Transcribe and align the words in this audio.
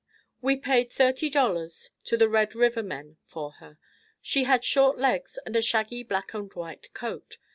We 0.41 0.57
paid 0.57 0.91
thirty 0.91 1.29
dollars 1.29 1.91
to 2.05 2.17
the 2.17 2.27
Red 2.27 2.55
River 2.55 2.81
men 2.81 3.17
for 3.27 3.51
her. 3.61 3.77
She 4.19 4.45
had 4.45 4.65
short 4.65 4.97
legs 4.97 5.37
and 5.45 5.55
a 5.55 5.61
shaggy 5.61 6.01
black 6.01 6.33
and 6.33 6.51
white 6.55 6.91
coat. 6.95 7.37